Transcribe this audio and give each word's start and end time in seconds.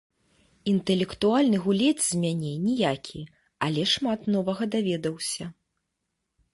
Інтэлектуальны 0.71 1.57
гулец 1.65 1.99
з 2.07 2.13
мяне 2.25 2.53
ніякі, 2.65 3.21
але 3.69 3.81
шмат 3.95 4.21
новага 4.39 4.63
даведаўся. 4.77 5.45